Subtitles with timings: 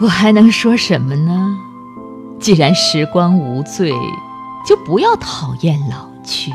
[0.00, 1.56] 我还能说什么呢？
[2.40, 3.92] 既然时光无罪，
[4.66, 6.50] 就不要讨厌老去。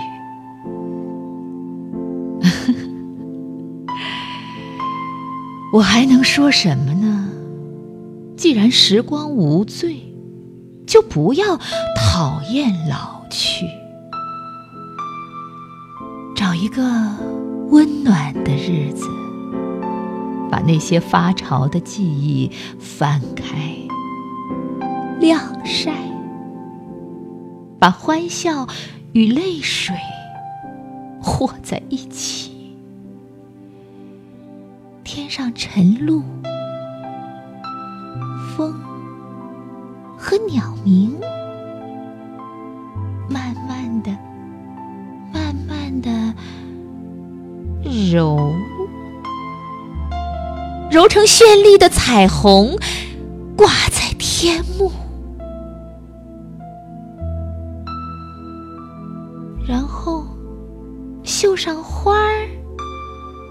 [5.71, 7.29] 我还能说什么呢？
[8.35, 10.01] 既然时光无罪，
[10.87, 11.59] 就不要
[11.95, 13.67] 讨厌老去。
[16.35, 16.81] 找一个
[17.69, 19.05] 温暖的日子，
[20.55, 23.77] 把那些发潮的记忆翻开，
[25.19, 25.91] 晾晒，
[27.77, 28.65] 把欢笑
[29.11, 29.93] 与泪水
[31.21, 32.73] 和在一起。
[35.03, 36.23] 天上晨露，
[38.55, 38.73] 风
[40.17, 41.19] 和鸟鸣，
[43.29, 44.17] 慢慢的。
[45.33, 46.09] 慢慢的
[48.09, 48.55] 揉，
[50.95, 52.73] 揉成绚丽的彩虹，
[53.57, 54.89] 挂在天幕，
[59.67, 60.25] 然后
[61.21, 62.47] 绣上花儿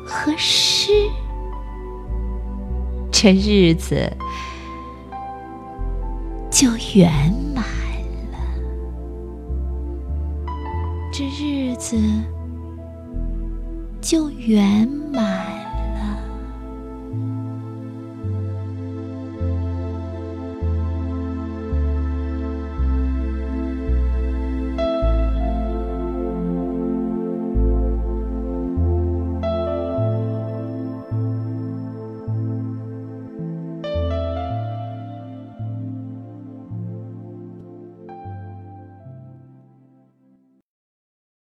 [0.07, 0.91] 和诗，
[3.13, 4.11] 这日子
[6.51, 7.63] 就圆满
[8.33, 8.39] 了。
[11.13, 11.99] 这日子。
[14.01, 15.54] 就圆满。